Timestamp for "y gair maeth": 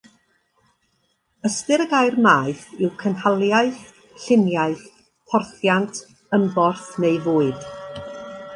1.85-2.63